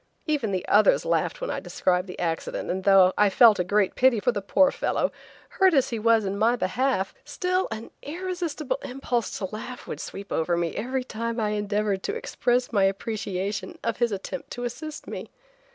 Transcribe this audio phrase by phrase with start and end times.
[0.25, 3.93] Even the others laughed when I described the accident, and, although I felt a great
[3.93, 5.11] pity for the poor fellow,
[5.49, 10.31] hurt as he was in my behalf, still an irresistible impulse to laugh would sweep
[10.31, 15.05] over me every time I endeavored to express my appreciation of his attempt to assist
[15.05, 15.29] me.